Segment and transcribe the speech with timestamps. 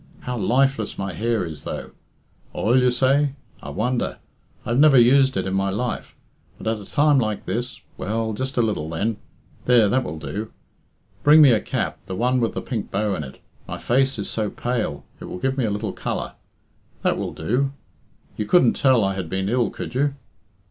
[0.21, 1.91] How lifeless my hair is, though.
[2.55, 3.35] Oil, you say?
[3.61, 4.17] I wonder!
[4.65, 6.15] I've never used it in my life:
[6.57, 9.17] but at a time like this well, just a little, then
[9.65, 10.51] there, that will do.
[11.21, 13.39] Bring me a cap the one with the pink bow in it.
[13.67, 16.33] My face is so pale it will give me a little colour.
[17.03, 17.71] That will do.
[18.37, 20.15] You couldn't tell I had been ill, could you?